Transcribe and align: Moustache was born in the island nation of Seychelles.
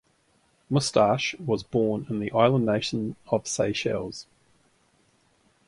Moustache 0.67 1.35
was 1.37 1.61
born 1.61 2.07
in 2.09 2.17
the 2.19 2.31
island 2.31 2.65
nation 2.65 3.15
of 3.27 3.45
Seychelles. 3.47 4.25